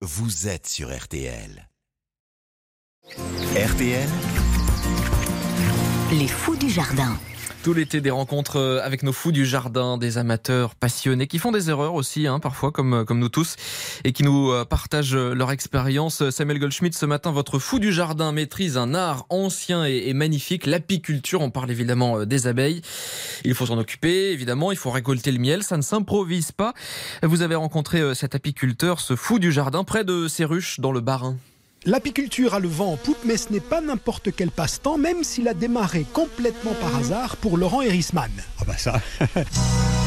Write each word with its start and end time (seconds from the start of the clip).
vous 0.00 0.46
êtes 0.46 0.68
sur 0.68 0.96
RTL. 0.96 1.68
RTL, 3.56 4.08
Les 6.12 6.28
fous 6.28 6.54
du 6.54 6.70
jardin. 6.70 7.18
Tout 7.62 7.74
l'été, 7.74 8.00
des 8.00 8.10
rencontres 8.10 8.56
euh, 8.56 8.80
avec 8.82 9.02
nos 9.02 9.12
fous 9.12 9.32
du 9.32 9.44
jardin, 9.44 9.98
des 9.98 10.16
amateurs 10.16 10.74
passionnés 10.74 11.26
qui 11.26 11.38
font 11.38 11.52
des 11.52 11.70
erreurs 11.70 11.94
aussi, 11.94 12.26
hein, 12.26 12.38
parfois 12.38 12.70
comme, 12.70 12.94
euh, 12.94 13.04
comme 13.04 13.18
nous 13.18 13.28
tous, 13.28 13.56
et 14.04 14.12
qui 14.12 14.22
nous 14.22 14.50
euh, 14.50 14.64
partagent 14.64 15.16
leur 15.16 15.50
expérience. 15.50 16.30
Samuel 16.30 16.60
Goldschmidt, 16.60 16.96
ce 16.96 17.06
matin, 17.06 17.32
votre 17.32 17.58
fou 17.58 17.78
du 17.78 17.92
jardin 17.92 18.32
maîtrise 18.32 18.76
un 18.76 18.94
art 18.94 19.26
ancien 19.28 19.84
et, 19.84 20.12
magnifique, 20.14 20.66
l'apiculture. 20.66 21.40
On 21.40 21.50
parle 21.50 21.70
évidemment 21.70 22.24
des 22.24 22.46
abeilles. 22.46 22.80
Il 23.44 23.54
faut 23.54 23.66
s'en 23.66 23.78
occuper, 23.78 24.30
évidemment, 24.30 24.70
il 24.72 24.78
faut 24.78 24.90
récolter 24.90 25.32
le 25.32 25.38
miel, 25.38 25.62
ça 25.62 25.76
ne 25.76 25.82
s'improvise 25.82 26.52
pas. 26.52 26.74
Vous 27.22 27.42
avez 27.42 27.54
rencontré 27.54 28.14
cet 28.14 28.34
apiculteur, 28.34 29.00
ce 29.00 29.16
fou 29.16 29.38
du 29.38 29.52
jardin, 29.52 29.84
près 29.84 30.04
de 30.04 30.28
ces 30.28 30.44
ruches 30.44 30.80
dans 30.80 30.92
le 30.92 31.00
Bas-Rhin. 31.00 31.36
L'apiculture 31.84 32.54
a 32.54 32.60
le 32.60 32.68
vent 32.68 32.92
en 32.92 32.96
poupe, 32.96 33.18
mais 33.24 33.36
ce 33.36 33.52
n'est 33.52 33.60
pas 33.60 33.80
n'importe 33.80 34.30
quel 34.34 34.50
passe-temps, 34.50 34.98
même 34.98 35.22
s'il 35.22 35.46
a 35.48 35.54
démarré 35.54 36.04
complètement 36.12 36.74
par 36.74 36.96
hasard 36.96 37.36
pour 37.36 37.56
Laurent 37.56 37.82
Erisman. 37.82 38.30
Ah 38.60 38.64
bah 38.66 38.76
ça 38.76 39.00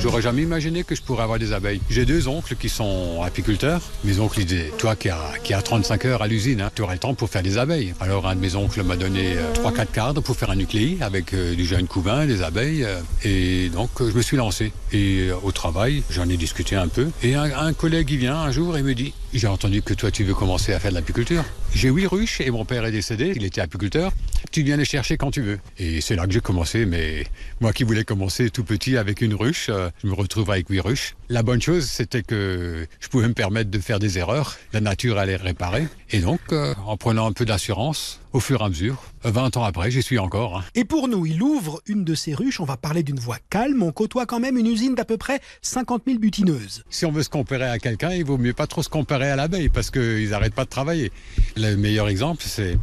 J'aurais 0.00 0.22
jamais 0.22 0.42
imaginé 0.42 0.84
que 0.84 0.94
je 0.94 1.02
pourrais 1.02 1.24
avoir 1.24 1.38
des 1.40 1.52
abeilles. 1.52 1.80
J'ai 1.90 2.04
deux 2.04 2.28
oncles 2.28 2.54
qui 2.54 2.68
sont 2.68 3.20
apiculteurs. 3.24 3.82
Mes 4.04 4.20
oncles 4.20 4.44
disaient, 4.44 4.70
toi 4.78 4.94
qui 4.94 5.08
as, 5.08 5.18
qui 5.42 5.52
a 5.54 5.60
35 5.60 6.04
heures 6.04 6.22
à 6.22 6.28
l'usine, 6.28 6.60
hein, 6.60 6.70
tu 6.74 6.82
aurais 6.82 6.94
le 6.94 7.00
temps 7.00 7.14
pour 7.14 7.28
faire 7.28 7.42
des 7.42 7.58
abeilles. 7.58 7.94
Alors 8.00 8.28
un 8.28 8.36
de 8.36 8.40
mes 8.40 8.54
oncles 8.54 8.82
m'a 8.84 8.96
donné 8.96 9.34
euh, 9.36 9.52
3-4 9.54 9.86
cadres 9.92 10.20
pour 10.20 10.36
faire 10.36 10.50
un 10.50 10.56
nucléi 10.56 10.98
avec 11.00 11.34
euh, 11.34 11.54
du 11.56 11.66
jeune 11.66 11.88
couvain, 11.88 12.26
des 12.26 12.42
abeilles. 12.42 12.84
euh, 12.84 13.00
et 13.24 13.70
donc 13.70 13.90
euh, 14.00 14.10
je 14.10 14.16
me 14.16 14.22
suis 14.22 14.36
lancé. 14.36 14.72
Et 14.92 15.28
euh, 15.30 15.34
au 15.42 15.50
travail, 15.50 16.02
j'en 16.10 16.28
ai 16.28 16.36
discuté 16.36 16.76
un 16.76 16.88
peu. 16.88 17.08
Et 17.24 17.34
un, 17.34 17.44
un 17.58 17.72
collègue 17.72 18.08
il 18.12 18.18
vient 18.18 18.36
un 18.36 18.52
jour 18.52 18.76
et 18.78 18.82
me 18.82 18.94
dit, 18.94 19.12
j'ai 19.34 19.48
entendu 19.48 19.82
que 19.82 19.94
toi 19.94 20.10
tu 20.12 20.22
veux 20.22 20.34
commencer 20.34 20.72
à 20.72 20.78
faire 20.78 20.92
de 20.92 20.96
l'apiculture. 20.96 21.44
J'ai 21.74 21.88
huit 21.90 22.06
ruches 22.06 22.40
et 22.40 22.50
mon 22.50 22.64
père 22.64 22.84
est 22.84 22.92
décédé, 22.92 23.32
il 23.34 23.44
était 23.44 23.60
apiculteur. 23.60 24.12
Tu 24.52 24.62
viens 24.62 24.76
les 24.76 24.84
chercher 24.84 25.16
quand 25.16 25.32
tu 25.32 25.42
veux. 25.42 25.58
Et 25.78 26.00
c'est 26.00 26.14
là 26.14 26.24
que 26.26 26.32
j'ai 26.32 26.40
commencé, 26.40 26.86
mais 26.86 27.26
moi 27.60 27.72
qui 27.72 27.82
voulais 27.82 28.04
commencer 28.04 28.48
tout 28.50 28.64
petit 28.64 28.96
avec 28.96 29.20
une 29.20 29.34
ruche, 29.34 29.68
euh, 29.88 29.90
je 30.02 30.08
me 30.08 30.14
retrouve 30.14 30.50
avec 30.50 30.68
huit 30.68 30.80
ruches. 30.80 31.14
La 31.28 31.42
bonne 31.42 31.60
chose, 31.60 31.84
c'était 31.86 32.22
que 32.22 32.86
je 33.00 33.08
pouvais 33.08 33.28
me 33.28 33.34
permettre 33.34 33.70
de 33.70 33.78
faire 33.78 33.98
des 33.98 34.18
erreurs. 34.18 34.56
La 34.72 34.80
nature 34.80 35.18
allait 35.18 35.36
réparer. 35.36 35.86
Et 36.10 36.20
donc, 36.20 36.40
euh, 36.52 36.74
en 36.86 36.96
prenant 36.96 37.26
un 37.26 37.32
peu 37.32 37.44
d'assurance, 37.44 38.20
au 38.32 38.40
fur 38.40 38.60
et 38.60 38.64
à 38.64 38.68
mesure, 38.68 39.02
euh, 39.24 39.30
20 39.30 39.56
ans 39.56 39.64
après, 39.64 39.90
j'y 39.90 40.02
suis 40.02 40.18
encore. 40.18 40.58
hein. 40.58 40.64
Et 40.74 40.84
pour 40.84 41.08
nous, 41.08 41.26
il 41.26 41.42
ouvre 41.42 41.80
une 41.86 42.04
de 42.04 42.14
ses 42.14 42.34
ruches, 42.34 42.60
on 42.60 42.64
va 42.64 42.76
parler 42.76 43.02
d'une 43.02 43.18
voie 43.18 43.38
calme, 43.50 43.82
on 43.82 43.92
côtoie 43.92 44.26
quand 44.26 44.40
même 44.40 44.56
une 44.56 44.66
usine 44.66 44.94
d'à 44.94 45.04
peu 45.04 45.16
près 45.16 45.40
50 45.62 46.02
000 46.06 46.18
butineuses. 46.18 46.84
Si 46.90 47.04
on 47.06 47.12
veut 47.12 47.22
se 47.22 47.28
comparer 47.30 47.64
à 47.68 47.78
quelqu'un, 47.78 48.10
il 48.12 48.24
vaut 48.24 48.38
mieux 48.38 48.52
pas 48.54 48.66
trop 48.66 48.82
se 48.82 48.88
comparer 48.88 49.30
à 49.30 49.36
l'abeille 49.36 49.68
parce 49.68 49.90
qu'ils 49.90 50.30
n'arrêtent 50.30 50.54
pas 50.54 50.64
de 50.64 50.70
travailler. 50.70 51.12
Le 51.56 51.76
meilleur 51.76 52.08
exemple, 52.08 52.42
c'est 52.46 52.78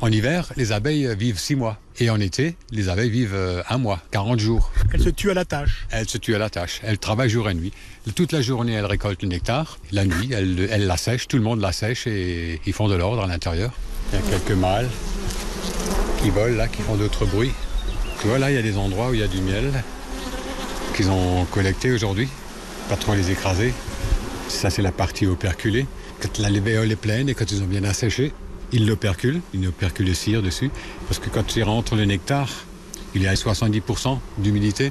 en 0.00 0.12
hiver, 0.12 0.52
les 0.56 0.72
abeilles 0.72 1.14
vivent 1.16 1.38
six 1.38 1.56
mois. 1.56 1.78
Et 2.00 2.10
en 2.10 2.20
été, 2.20 2.54
les 2.70 2.88
abeilles 2.88 3.10
vivent 3.10 3.34
euh, 3.34 3.62
un 3.68 3.78
mois, 3.78 4.00
40 4.12 4.38
jours. 4.38 4.70
Elle 4.92 5.02
se 5.02 5.08
tue 5.08 5.30
à 5.30 5.34
la 5.34 5.44
tâche. 5.44 5.86
Elles 5.90 6.08
se 6.08 6.18
tuent 6.18 6.36
à 6.36 6.38
la 6.38 6.48
tâche. 6.48 6.80
Elles 6.84 6.98
travaillent 6.98 7.28
jour 7.28 7.50
et 7.50 7.54
nuit. 7.54 7.72
Toute 8.14 8.30
la 8.30 8.40
journée, 8.40 8.74
elles 8.74 8.86
récoltent 8.86 9.22
le 9.22 9.28
nectar. 9.28 9.78
La 9.90 10.04
nuit, 10.04 10.32
elles, 10.32 10.68
elles 10.70 10.86
la 10.86 10.96
sèchent. 10.96 11.26
Tout 11.26 11.36
le 11.36 11.42
monde 11.42 11.60
la 11.60 11.72
sèche 11.72 12.06
et 12.06 12.60
ils 12.66 12.72
font 12.72 12.88
de 12.88 12.94
l'ordre 12.94 13.24
à 13.24 13.26
l'intérieur. 13.26 13.72
Il 14.12 14.20
y 14.20 14.22
a 14.22 14.30
quelques 14.30 14.56
mâles 14.56 14.88
qui 16.22 16.30
volent 16.30 16.56
là, 16.56 16.68
qui 16.68 16.82
font 16.82 16.94
d'autres 16.94 17.26
bruits. 17.26 17.52
Tu 18.20 18.28
vois, 18.28 18.38
là, 18.38 18.50
il 18.50 18.54
y 18.54 18.58
a 18.58 18.62
des 18.62 18.76
endroits 18.76 19.10
où 19.10 19.14
il 19.14 19.20
y 19.20 19.24
a 19.24 19.28
du 19.28 19.40
miel 19.40 19.72
qu'ils 20.94 21.10
ont 21.10 21.44
collecté 21.46 21.90
aujourd'hui. 21.90 22.28
Pas 22.88 22.96
trop 22.96 23.14
les 23.14 23.30
écraser. 23.30 23.72
Ça, 24.48 24.70
c'est 24.70 24.82
la 24.82 24.92
partie 24.92 25.26
operculée. 25.26 25.86
Quand 26.20 26.38
la 26.38 26.50
lévéole 26.50 26.90
est 26.90 26.96
pleine 26.96 27.28
et 27.28 27.34
quand 27.34 27.50
ils 27.50 27.62
ont 27.62 27.66
bien 27.66 27.84
asséché, 27.84 28.32
ils 28.72 28.86
l'operculent. 28.86 29.40
Une 29.54 29.66
opercule 29.66 30.06
de 30.06 30.14
cire 30.14 30.42
dessus. 30.42 30.70
Parce 31.06 31.18
que 31.18 31.28
quand 31.28 31.56
il 31.56 31.64
rentre 31.64 31.96
le 31.96 32.04
nectar, 32.04 32.48
il 33.14 33.24
est 33.24 33.28
à 33.28 33.34
70% 33.34 34.18
d'humidité. 34.38 34.86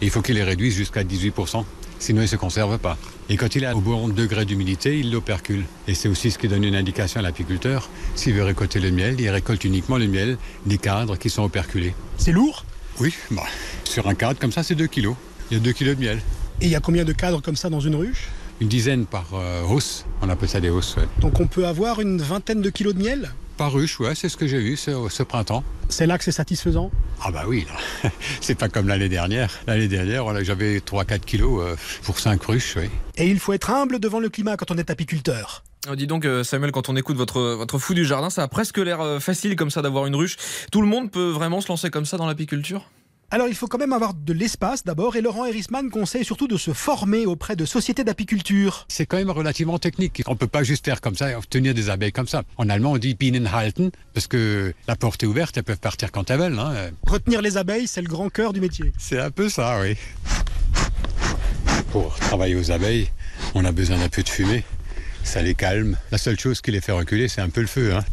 Et 0.00 0.06
il 0.06 0.10
faut 0.10 0.22
qu'il 0.22 0.36
les 0.36 0.44
réduise 0.44 0.74
jusqu'à 0.74 1.04
18%. 1.04 1.64
Sinon, 1.98 2.20
il 2.20 2.24
ne 2.24 2.28
se 2.28 2.36
conserve 2.36 2.78
pas. 2.78 2.96
Et 3.28 3.36
quand 3.36 3.54
il 3.54 3.64
est 3.64 3.72
au 3.72 3.80
bon 3.80 4.08
degré 4.08 4.46
d'humidité, 4.46 4.98
il 4.98 5.12
l'opercule. 5.12 5.64
Et 5.86 5.94
c'est 5.94 6.08
aussi 6.08 6.30
ce 6.30 6.38
qui 6.38 6.48
donne 6.48 6.64
une 6.64 6.74
indication 6.74 7.20
à 7.20 7.22
l'apiculteur. 7.22 7.90
S'il 8.14 8.32
veut 8.32 8.42
récolter 8.42 8.80
le 8.80 8.90
miel, 8.90 9.20
il 9.20 9.28
récolte 9.28 9.64
uniquement 9.64 9.98
le 9.98 10.06
miel 10.06 10.38
des 10.64 10.78
cadres 10.78 11.16
qui 11.16 11.28
sont 11.28 11.42
operculés. 11.42 11.94
C'est 12.16 12.32
lourd? 12.32 12.64
Oui, 12.98 13.14
bah, 13.30 13.44
sur 13.84 14.08
un 14.08 14.14
cadre 14.14 14.40
comme 14.40 14.50
ça, 14.50 14.62
c'est 14.62 14.74
2 14.74 14.86
kilos. 14.86 15.14
Il 15.50 15.58
y 15.58 15.60
a 15.60 15.62
2 15.62 15.72
kilos 15.72 15.96
de 15.96 16.00
miel. 16.00 16.22
Et 16.62 16.66
il 16.66 16.70
y 16.70 16.74
a 16.74 16.80
combien 16.80 17.04
de 17.04 17.12
cadres 17.12 17.42
comme 17.42 17.56
ça 17.56 17.68
dans 17.68 17.80
une 17.80 17.94
ruche? 17.96 18.28
Une 18.60 18.68
dizaine 18.68 19.06
par 19.06 19.26
euh, 19.34 19.62
hausse. 19.64 20.04
On 20.22 20.28
appelle 20.28 20.48
ça 20.48 20.60
des 20.60 20.68
hausses. 20.70 20.96
ouais. 20.96 21.08
Donc 21.20 21.40
on 21.40 21.46
peut 21.46 21.66
avoir 21.66 22.00
une 22.00 22.20
vingtaine 22.20 22.60
de 22.60 22.70
kilos 22.70 22.94
de 22.94 23.00
miel? 23.02 23.30
Par 23.56 23.72
ruche, 23.72 24.00
ouais, 24.00 24.14
c'est 24.14 24.28
ce 24.28 24.36
que 24.36 24.46
j'ai 24.46 24.58
vu 24.58 24.76
ce, 24.76 24.90
ce 25.10 25.22
printemps. 25.22 25.62
C'est 25.88 26.06
là 26.06 26.16
que 26.18 26.24
c'est 26.24 26.32
satisfaisant? 26.32 26.90
Ah 27.22 27.30
bah 27.30 27.44
oui, 27.46 27.66
là. 28.02 28.10
c'est 28.40 28.54
pas 28.54 28.68
comme 28.68 28.88
l'année 28.88 29.08
dernière. 29.10 29.50
L'année 29.66 29.88
dernière, 29.88 30.24
j'avais 30.44 30.78
3-4 30.78 31.20
kilos 31.20 31.62
euh, 31.62 31.76
pour 32.02 32.18
5 32.18 32.42
ruches, 32.42 32.76
oui. 32.76 32.88
Et 33.16 33.26
il 33.28 33.38
faut 33.38 33.52
être 33.52 33.70
humble 33.70 33.98
devant 33.98 34.20
le 34.20 34.28
climat 34.30 34.56
quand 34.56 34.70
on 34.70 34.78
est 34.78 34.88
apiculteur. 34.90 35.62
Oh, 35.90 35.96
dis 35.96 36.06
donc, 36.06 36.24
euh, 36.26 36.44
Samuel, 36.44 36.72
quand 36.72 36.88
on 36.90 36.96
écoute 36.96 37.16
votre, 37.16 37.40
votre 37.56 37.78
fou 37.78 37.94
du 37.94 38.04
jardin, 38.04 38.30
ça 38.30 38.42
a 38.42 38.48
presque 38.48 38.78
l'air 38.78 39.00
euh, 39.00 39.20
facile 39.20 39.56
comme 39.56 39.70
ça 39.70 39.82
d'avoir 39.82 40.06
une 40.06 40.14
ruche. 40.14 40.36
Tout 40.70 40.80
le 40.82 40.86
monde 40.86 41.10
peut 41.10 41.30
vraiment 41.30 41.60
se 41.60 41.68
lancer 41.68 41.90
comme 41.90 42.04
ça 42.06 42.16
dans 42.18 42.26
l'apiculture? 42.26 42.82
Alors 43.32 43.46
il 43.46 43.54
faut 43.54 43.68
quand 43.68 43.78
même 43.78 43.92
avoir 43.92 44.12
de 44.12 44.32
l'espace 44.32 44.82
d'abord, 44.82 45.14
et 45.14 45.20
Laurent 45.20 45.44
Erisman 45.46 45.88
conseille 45.88 46.24
surtout 46.24 46.48
de 46.48 46.56
se 46.56 46.72
former 46.72 47.26
auprès 47.26 47.54
de 47.54 47.64
sociétés 47.64 48.02
d'apiculture. 48.02 48.86
C'est 48.88 49.06
quand 49.06 49.18
même 49.18 49.30
relativement 49.30 49.78
technique. 49.78 50.22
On 50.26 50.34
peut 50.34 50.48
pas 50.48 50.64
juste 50.64 50.84
faire 50.84 51.00
comme 51.00 51.14
ça 51.14 51.30
et 51.30 51.34
obtenir 51.36 51.72
des 51.72 51.90
abeilles 51.90 52.10
comme 52.10 52.26
ça. 52.26 52.42
En 52.56 52.68
allemand, 52.68 52.92
on 52.92 52.98
dit 52.98 53.14
Bienenhalten, 53.14 53.92
parce 54.14 54.26
que 54.26 54.74
la 54.88 54.96
porte 54.96 55.22
est 55.22 55.26
ouverte, 55.26 55.56
elles 55.56 55.62
peuvent 55.62 55.78
partir 55.78 56.10
quand 56.10 56.28
elles 56.30 56.40
veulent. 56.40 56.58
hein. 56.58 56.90
Retenir 57.06 57.40
les 57.40 57.56
abeilles, 57.56 57.86
c'est 57.86 58.02
le 58.02 58.08
grand 58.08 58.30
cœur 58.30 58.52
du 58.52 58.60
métier. 58.60 58.92
C'est 58.98 59.20
un 59.20 59.30
peu 59.30 59.48
ça, 59.48 59.78
oui. 59.80 59.96
Pour 61.92 62.12
travailler 62.16 62.56
aux 62.56 62.72
abeilles, 62.72 63.10
on 63.54 63.64
a 63.64 63.70
besoin 63.70 63.98
d'un 63.98 64.08
peu 64.08 64.24
de 64.24 64.28
fumée. 64.28 64.64
Ça 65.22 65.40
les 65.42 65.54
calme. 65.54 65.96
La 66.10 66.18
seule 66.18 66.38
chose 66.38 66.60
qui 66.60 66.72
les 66.72 66.80
fait 66.80 66.92
reculer, 66.92 67.28
c'est 67.28 67.42
un 67.42 67.50
peu 67.50 67.60
le 67.60 67.66
feu. 67.68 67.94
Hein. 67.94 68.04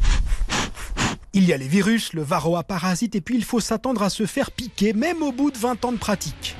Il 1.37 1.45
y 1.45 1.53
a 1.53 1.57
les 1.57 1.67
virus, 1.67 2.13
le 2.13 2.23
varroa 2.23 2.63
parasite, 2.63 3.15
et 3.15 3.21
puis 3.21 3.35
il 3.35 3.43
faut 3.43 3.59
s'attendre 3.59 4.01
à 4.01 4.09
se 4.09 4.25
faire 4.25 4.49
piquer, 4.49 4.93
même 4.93 5.21
au 5.21 5.31
bout 5.31 5.51
de 5.51 5.57
20 5.59 5.85
ans 5.85 5.91
de 5.91 5.97
pratique. 5.97 6.55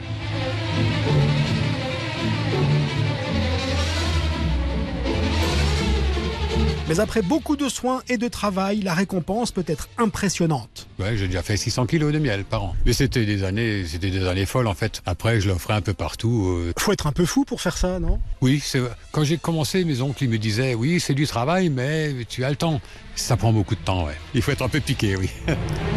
Mais 6.89 6.99
après 7.01 7.21
beaucoup 7.21 7.57
de 7.57 7.67
soins 7.67 8.01
et 8.07 8.17
de 8.17 8.27
travail, 8.29 8.79
la 8.81 8.93
récompense 8.93 9.51
peut 9.51 9.65
être 9.67 9.89
impressionnante. 9.97 10.87
Ouais, 10.99 11.17
j'ai 11.17 11.27
déjà 11.27 11.41
fait 11.43 11.57
600 11.57 11.85
kilos 11.85 12.13
de 12.13 12.19
miel 12.19 12.45
par 12.45 12.63
an. 12.63 12.75
Mais 12.85 12.93
c'était 12.93 13.25
des 13.25 13.43
années, 13.43 13.83
c'était 13.85 14.09
des 14.09 14.25
années 14.25 14.45
folles 14.45 14.67
en 14.67 14.73
fait. 14.73 15.01
Après, 15.05 15.41
je 15.41 15.49
l'offrais 15.49 15.73
un 15.73 15.81
peu 15.81 15.93
partout. 15.93 16.47
euh. 16.47 16.73
Faut 16.79 16.93
être 16.93 17.07
un 17.07 17.11
peu 17.11 17.25
fou 17.25 17.43
pour 17.43 17.59
faire 17.61 17.77
ça, 17.77 17.99
non? 17.99 18.19
Oui, 18.41 18.61
c'est 18.63 18.81
quand 19.11 19.23
j'ai 19.25 19.37
commencé, 19.37 19.83
mes 19.83 20.01
oncles 20.01 20.23
ils 20.23 20.29
me 20.29 20.37
disaient, 20.37 20.75
oui, 20.75 20.99
c'est 21.01 21.13
du 21.13 21.27
travail, 21.27 21.69
mais 21.69 22.13
tu 22.29 22.45
as 22.45 22.49
le 22.49 22.55
temps. 22.55 22.79
Ça 23.15 23.35
prend 23.35 23.51
beaucoup 23.51 23.75
de 23.75 23.81
temps, 23.81 24.05
ouais. 24.05 24.15
Il 24.33 24.41
faut 24.41 24.51
être 24.51 24.61
un 24.61 24.69
peu 24.69 24.79
piqué, 24.79 25.17
oui. 25.17 25.29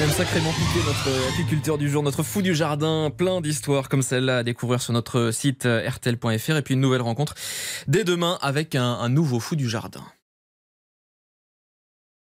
Même 0.00 0.08
sacrément 0.08 0.50
piqué 0.52 0.82
notre 0.86 1.28
apiculteur 1.34 1.76
du 1.76 1.90
jour, 1.90 2.02
notre 2.02 2.22
fou 2.22 2.40
du 2.40 2.54
jardin, 2.54 3.12
plein 3.14 3.42
d'histoires 3.42 3.90
comme 3.90 4.00
celle-là 4.00 4.38
à 4.38 4.42
découvrir 4.42 4.80
sur 4.80 4.94
notre 4.94 5.30
site 5.30 5.66
euh, 5.66 5.86
rtl.fr 5.86 6.56
et 6.56 6.62
puis 6.62 6.72
une 6.72 6.80
nouvelle 6.80 7.02
rencontre 7.02 7.34
dès 7.86 8.02
demain 8.02 8.38
avec 8.40 8.74
un 8.74 9.10
nouveau 9.10 9.40
fou 9.40 9.56
du 9.56 9.68
jardin. 9.68 10.02